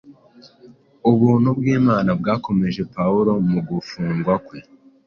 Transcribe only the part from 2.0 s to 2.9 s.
bwakomeje